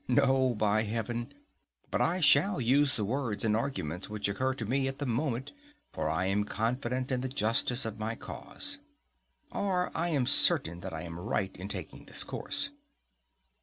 [0.07, 1.31] No, by heaven!
[1.91, 5.51] but I shall use the words and arguments which occur to me at the moment;
[5.93, 8.79] for I am confident in the justice of my cause
[9.51, 12.71] (Or, I am certain that I am right in taking this course.)